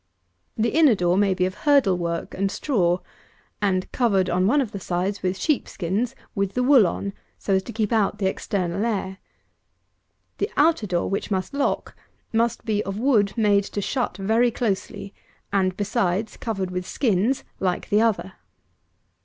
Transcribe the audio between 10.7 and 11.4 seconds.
door, which